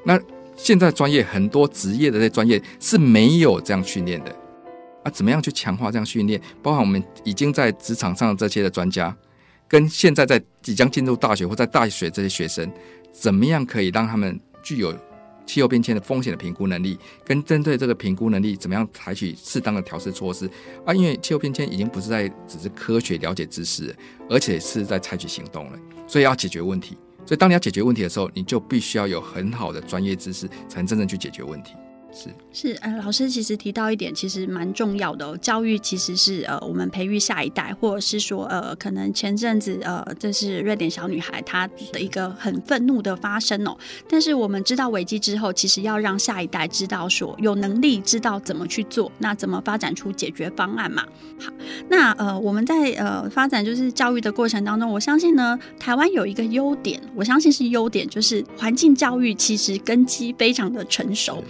[0.03, 0.19] 那
[0.55, 4.35] 现在专业很多职业的这专业是没有这样训练的。
[5.09, 6.39] 怎么样去强化这样训练？
[6.61, 9.15] 包含我们已经在职场上这些的专家，
[9.67, 12.71] 跟现在在即将进入大学或在大学这些学生，
[13.11, 14.93] 怎么样可以让他们具有
[15.45, 16.97] 气候变迁的风险的评估能力？
[17.25, 20.49] 跟针对这个评估能力，怎么样采取适当的调适措施？
[20.85, 23.95] 啊，因为气候变迁已经不是在只是科学了解知识，
[24.29, 26.97] 而且是在采取行动了，所以要解决问题。
[27.25, 31.73] 所以当你要解决问题的时候，你就必须要有很好的专业知识，才能真正去解决问题。
[32.11, 35.37] 是是，呃，老师其实提到一点，其实蛮重要的哦。
[35.37, 43.77] 教育其实是呃，我们培育下一代，或者是说呃，可能前阵子呃，这是瑞典小女孩她的一个很愤怒的发生哦。
[44.09, 51.05] 但是我们知道危机之后，其实要让下一代知道说有能力知道怎么去做，那怎么发展出解决方案嘛？
[51.39, 51.53] 好，
[51.89, 61.43] 那呃，我们在呃发展就是教育的过程当中，我相信呢，台湾有一个优点，我相信是优点，就是环境教育其实根基非常的成熟。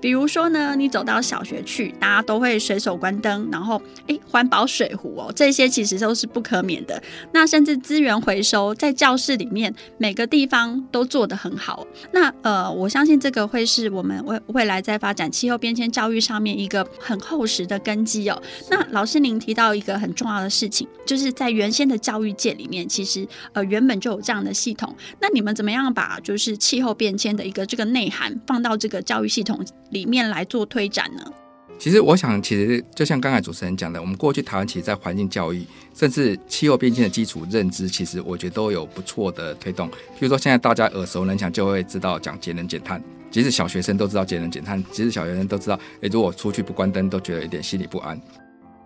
[0.00, 7.02] 比如说呢，你走到小学去，大家都会随手关灯，然后诶，环保水壶哦，这些其实都是不可免的。
[7.32, 11.86] 那甚至资源回收，在教室里面每个地方都做得很好。
[12.12, 18.42] 那呃，我相信这个会是我们未未来在发展气候变迁教育上面一个很厚实的根基哦。
[18.70, 24.94] 那老师您提到一个很重要的事情，就是在原先的教育界里面，其实呃原本就有这样的系统。
[25.20, 31.22] 那你们怎么样把就是气候变迁的一个这个内涵放到这个教育系统里面来做推展呢？
[31.78, 35.64] 其实我想，其实就像刚才主持人讲的，我们过去台湾其实，在环境教育，
[35.94, 39.88] 甚至气候变迁的基础认知，其实我觉得都有不错的推动。
[39.88, 48.20] 譬如说，现在大家耳熟能详，就会知道讲节能减碳，即使小学生都知道节能减碳，即使小学生都知道，诶，如果出去不关灯，都觉得有点心里不安。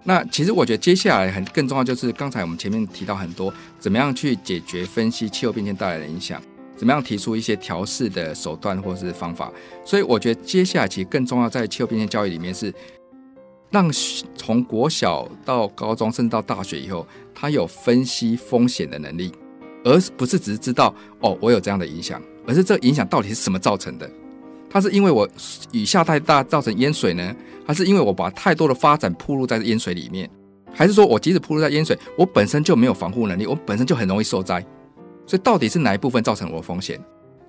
[0.05, 6.41] 那其实我觉得接下来很更重要就是刚才我们前面提到很多，怎么样去解决分析气候变迁带来的影响，
[6.77, 9.53] 怎么样提出一些调试的手段或是方法。
[9.85, 12.73] 所以我觉得接下来其实更重要在气候变迁教育里面是，
[13.71, 13.91] 让
[14.37, 19.33] 从国小到高中甚至到大学以后，他有分析风险的能力，
[19.85, 24.11] 而不是只是知道哦我有这样的影响，而是这影响到底是什么造成的。
[24.71, 25.29] 它是因为我
[25.71, 30.29] 雨下太大造成淹水呢，还是因为我把太多的发展铺露在淹水里面，
[30.73, 34.65] 还是说我即使铺露在淹水，我本身就没有防护能力，我本身就很容易受灾？
[35.27, 37.01] 所以到底是哪一部分造成我的风险？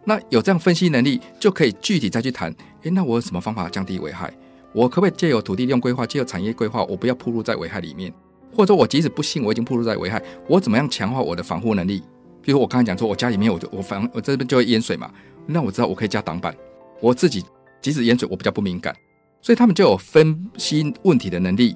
[0.03, 2.53] 那有这样分析能力，就可以具体再去谈。
[2.84, 4.32] 诶，那我有什么方法降低危害？
[4.71, 8.13] 我可不可以借由土地利用规划，借由产业规划，我不要暴露在危害里面？
[8.53, 12.03] 或者说我即使不幸我已经暴露在危害，我怎么样强化我的防护能力？
[12.41, 15.11] 比如我刚才讲说，我家里面我就我防我这边就会淹水嘛，
[15.47, 16.55] 那我知道我可以加挡板。
[17.01, 17.43] 我自己
[17.82, 18.95] 即使淹水，我比较不敏感，
[19.41, 21.76] 所以他们就有分析问题的能力。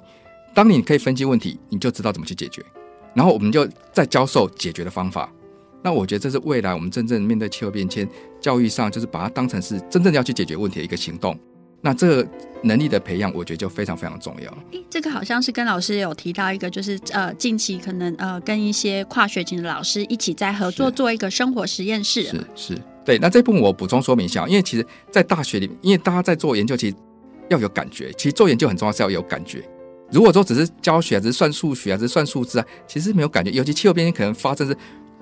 [0.54, 2.64] 当你可以分析问题，你就知道怎么去解决。
[3.14, 5.32] 然后我们就再教授解决的方法。
[5.82, 8.08] 那我觉得这是未来我们真正面对气候变迁
[8.42, 11.38] 教育上，就是把它当成是真正要去解决问题的一个行动。
[11.82, 12.30] 那这个
[12.62, 14.52] 能力的培养，我觉得就非常非常重要。
[14.72, 22.24] 诶，这个好像是跟老师有提到一个，就是呃，近期可能呃，跟一些跨学群的老师一起在合作做一个生活实验室。
[22.24, 22.46] 是是。
[22.56, 26.96] 是对，那这部分我补充说明一下，因为其实，在大学里面，因为大家在做研究，其实
[27.48, 28.12] 要有感觉。
[28.18, 29.64] 其实做研究很重要，是要有感觉。
[30.12, 33.52] 如果说只是教学，只是算数学啊，只是算数字啊，其实没有感觉。
[33.52, 34.76] 尤其气候变迁可能发生是。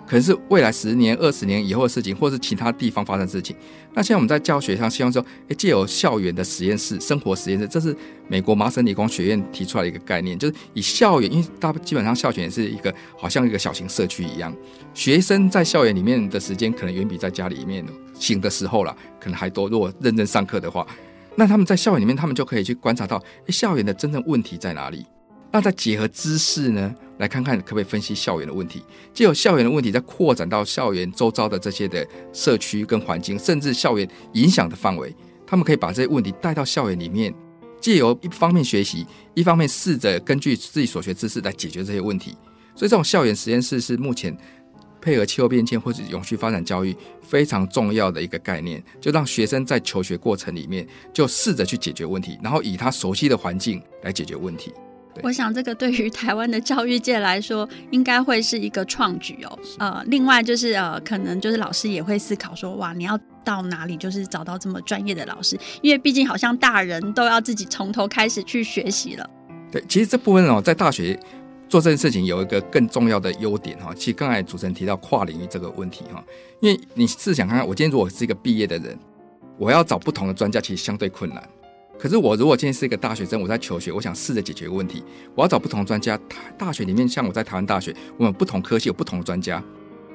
[0.08, 3.54] 可能是未来十年、二十年以后的事情，或是其他地方发生的事情。
[3.94, 7.96] 那现在我们在教学上希望说，诶，借由校园的实验室、生活实验室，这是
[8.28, 14.56] 美国麻省理工学院提出来的一个概念，就是以校园，因为大基本上校园也是一个好像一个小型社区一样，
[14.94, 19.68] 学生在校园里面的时间可能远比在家里面醒的时候了，可能还多。
[19.68, 20.88] 如果认真上课的话，
[21.36, 25.06] 那他们在校园里面，他们就可以去观察到，诶，校园的真正问题在哪里？
[25.52, 35.14] 那再结合知识呢，来看看可不可以分析校园的问题，借由校园的问题再扩展到校园周遭的这些的社区跟环境，甚至校园影响的范围，
[35.46, 37.34] 他们可以把这些问题带到校园里面，
[37.82, 42.32] 借由一方面学习，一方面试着根据自己所学知识来解决这些问题。
[42.76, 44.38] 所以，这种校园实验室是目前
[45.02, 54.72] 配合气候变迁或者永续发展教育非常重要的一个概念，就让学生在求学过程里面就试着去解决问题，然后以他熟悉的环境来解决问题。
[55.24, 59.60] 我想这个对于台湾的教育界来说，应该会是一个创举哦。
[59.80, 65.58] 呃，另外就是呃，可能就是老师也会思考说，哇，你要到哪里就是找到这么专业的老师？
[65.82, 69.30] 因为毕竟好像大人都要自己从头开始去学习了。
[69.72, 71.20] 对，其实这部分哦，在大学
[71.68, 73.94] 做这件事情有一个更重要的优点哈。
[73.96, 76.24] 其实刚才主持人提到跨领域这个问题哈，
[76.62, 78.98] 因为你试想看看，我今天如果是一个毕业的人，
[79.58, 81.44] 我要找不同的专家，其实相对困难。
[82.00, 86.20] 可是我如果今天是一个大学生，我在求学，我想试着解决一个问题，我要找不同专家。
[86.58, 89.64] 大学里面，像我在台湾大学，我们不同科系有不同的专家，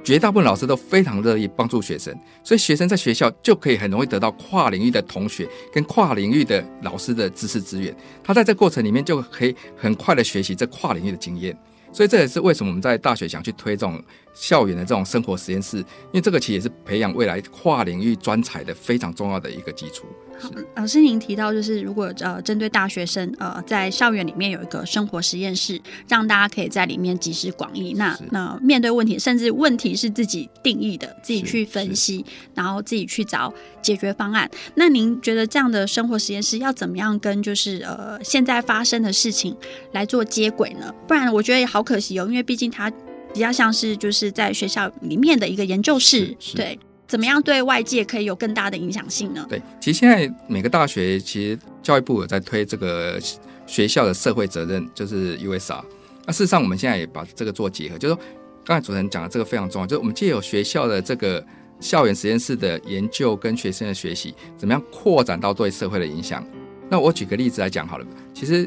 [0.05, 7.95] 绝大部分老师都非常乐意帮助学生，所以学生在学校就可以很容易得到跨领域的同学跟跨领域的老师的知识资源。
[8.23, 11.57] 他在这过程里面就可以很快的学习这跨领域的经验。
[11.95, 14.03] 所以这也是为什么我们在大学想去推这种
[14.35, 20.07] 校园的这种生活实验室，因为这个其实也是培养未来跨领域专才的非常重要的一个基础。
[20.41, 27.93] 好，老师您提到就是如果呃针对大学生呃在校园里面有一个生活实验室，让大家可以在里面集思广益。
[27.93, 32.25] 那那面对问题，甚至问题是自己定义的，自己去分析，
[32.55, 34.51] 然后自己去找解决方案。
[34.75, 39.57] 那您觉得这样的生活实验室要怎么样跟就是呃现在发生的事情
[39.93, 40.93] 来做接轨呢？
[41.07, 42.91] 不然我觉得也好可惜哦，因为毕竟它
[43.33, 46.79] 比较像是就是在学校里面的一个研究室，对。
[47.09, 49.45] 怎么样对外界可以有更大的影响性呢？
[49.47, 53.21] 对，其实现在每个大学其实教育部有在推这个
[53.67, 55.85] 学校的社会责任，就是 USR。
[56.25, 58.23] 那事实上，我们现在也把这个做结合，就是说
[58.65, 61.45] 刚才主持人讲的这个非常重要，就是我们借由学校的这个
[61.81, 66.43] 校园实验室的研究跟学生的学习，怎么样扩展到对社会的影响。
[66.89, 68.67] 那我举个例子来讲好了，其实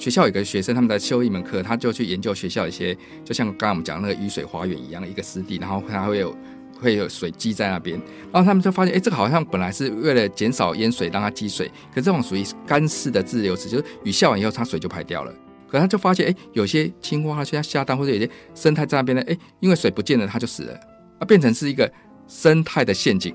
[0.00, 6.34] 学校有个学生他们在修一门课，他就去研究学校一些，就像刚刚我们讲那个雨水花园一样一个湿地，然后它会有。
[6.82, 8.00] 会有水积在那边，
[8.32, 15.30] 然后他们就发现，哎，这个好像本来是为了减少淹水，让它积水，可这种属于干式的自流池，就是雨下完以后，它水就排掉了。
[15.68, 20.80] 可他就发现，哎，有些青蛙它现在下蛋，或者有些生态在那边呢，哎，因为水不见了，它就死了，
[21.18, 21.92] 啊，变成是一个
[22.26, 23.34] 生态的陷阱。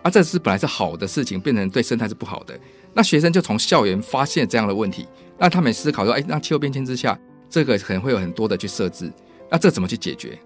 [0.00, 2.58] 啊，这是本来是好的事情，变成对生态是不好的。
[2.94, 5.06] 那学生就从校园发现这样的问题，
[5.38, 7.18] 那他们思考说，哎，那气候变迁之下，
[7.48, 9.12] 这个可能会有很多的去设置，
[9.50, 10.38] 那这怎么去解决？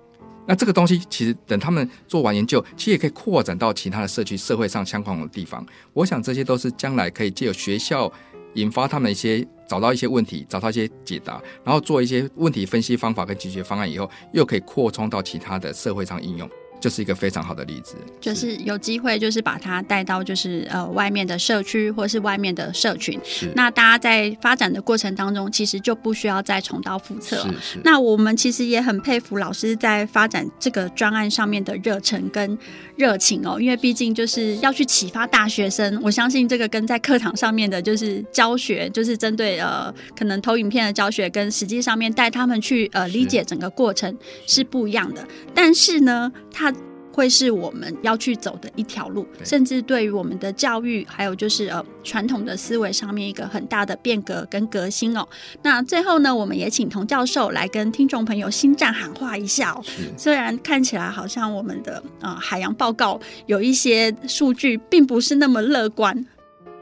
[0.47, 5.65] 那这个东西其实等他们做完研究，其实也可以扩展到其他的社区、社会上相关的地方。
[5.93, 8.13] 我想这些都是将来可以借由学校
[8.55, 16.51] 引发他们一些找到一些问题，找到一些解答，然后做一些问题分析方法跟解决方案以后，又可以扩充到其他的社会上应用。
[16.83, 23.17] 就是一个非常好的例子，就是有机会，就是把它带到就是呃外面的社区或是外面的社群。
[23.23, 27.37] 是，那大家在发展的过程当中，其实就不需要再重蹈覆辙。
[27.37, 27.81] 是是。
[27.85, 32.59] 那我们其实也很佩服老师在发展这个专案上面的热忱跟
[32.97, 36.01] 热情哦，因为毕竟就是要去启发大学生。
[36.03, 44.13] 我相信这个跟在课堂上面的就是教学，就是针对呃可能投影片的教学，跟实际上面带他们去呃理解整个过程
[44.49, 45.25] 是不一样的。
[45.55, 46.72] 但是呢，他
[47.13, 55.29] 会是我们要去走的一条路，甚至对于我们的教育，还有就是呃传统的思维上面一个很大的变革跟革新哦。
[55.63, 59.85] 那最后呢，我们也请童教授来跟听众朋友心战喊话一下哦。
[60.17, 66.27] 虽然看起来好像我们的呃海洋报告有一些数据并不是那么乐观。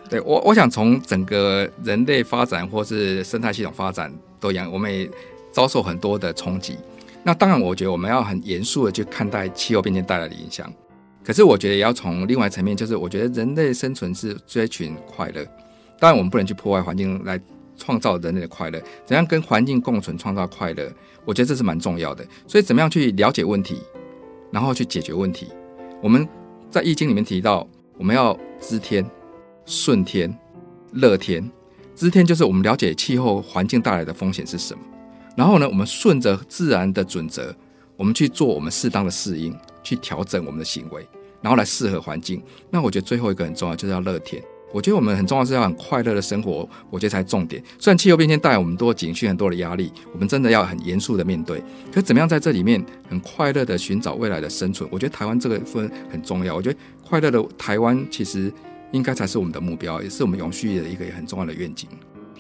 [0.09, 5.09] 对我，我想从整个人类发展或是生态系统发展都一样，我们也
[5.53, 6.77] 遭受很多的冲击。
[7.23, 10.73] 那当然，我觉得我们要很严肃的去看待气候变迁带来的影响。
[11.23, 15.45] 可是，我觉得也要从另外层面，就是我觉得人类生存是追寻快乐。
[15.99, 17.39] 当然，我们不能去破坏环境来
[17.77, 18.81] 创造人类的快乐。
[19.05, 20.91] 怎样跟环境共存，创造快乐？
[21.27, 22.27] 我觉得这是蛮重要的。
[22.47, 23.83] 所以，怎么样去了解问题，
[24.51, 25.49] 然后去解决问题？
[26.01, 26.27] 我们
[26.71, 27.69] 在《易经》里面提到，
[27.99, 29.05] 我们要知天、
[29.67, 30.35] 顺天、
[30.93, 31.49] 乐天。
[31.95, 34.81] 知天就是我们了解气候环境带来的风险是什么。
[35.37, 37.55] 然后呢，我们顺着自然的准则，
[37.97, 41.07] 我们去做我们适当的适应，去调整我们的行为，
[41.41, 42.43] 然后来适合环境。
[42.71, 44.43] 那我觉得最后一个很重要，就是要乐天。
[44.73, 47.61] 我觉得我们很重要是要很快乐的生活，我觉得才重点。
[47.77, 51.61] 虽然气候变迁带来我们多警讯、很多的压力，我们真的要很严肃的面对。
[51.93, 54.89] 可怎么样在这里面很快乐的寻找未来的生存？
[54.93, 56.55] 我觉得台湾这个分很重要。
[56.55, 58.53] 我觉得快乐的台湾其实
[58.93, 61.89] 应该才是我们的目标，也是我们永续的一个很重要的愿景。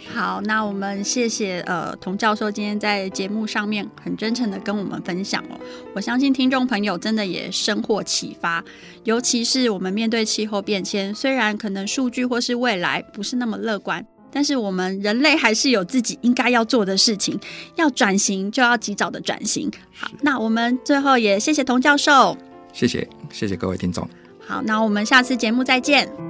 [0.08, 5.60] 好，那我们谢谢呃童教授今天在节目上面很真诚的跟我们分享哦。
[5.94, 8.64] 我相信听众朋友真的也深获启发，
[9.04, 17.38] 尤其是我们面对气候变迁，虽然可能数据或是未来不是那么乐观，但是我们人类还是有自己应该要做的事情，
[17.76, 19.70] 要转型就要及早的转型。
[19.92, 22.36] 好，那我们最后也谢谢童教授，
[22.72, 24.08] 谢谢谢谢各位听众。
[24.40, 26.29] 好，那我们下次节目再见。